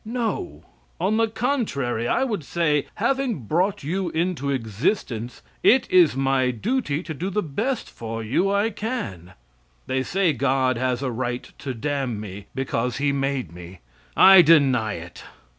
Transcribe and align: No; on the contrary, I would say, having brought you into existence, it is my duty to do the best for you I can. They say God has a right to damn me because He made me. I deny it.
No; 0.03 0.63
on 0.99 1.17
the 1.17 1.27
contrary, 1.27 2.07
I 2.07 2.23
would 2.23 2.43
say, 2.43 2.87
having 2.95 3.41
brought 3.43 3.83
you 3.83 4.09
into 4.09 4.49
existence, 4.49 5.43
it 5.61 5.87
is 5.91 6.15
my 6.15 6.49
duty 6.49 7.03
to 7.03 7.13
do 7.13 7.29
the 7.29 7.43
best 7.43 7.87
for 7.87 8.23
you 8.23 8.51
I 8.51 8.71
can. 8.71 9.33
They 9.85 10.01
say 10.01 10.33
God 10.33 10.75
has 10.79 11.03
a 11.03 11.11
right 11.11 11.43
to 11.59 11.75
damn 11.75 12.19
me 12.19 12.47
because 12.55 12.97
He 12.97 13.11
made 13.11 13.51
me. 13.51 13.81
I 14.17 14.41
deny 14.41 14.93
it. 14.93 15.23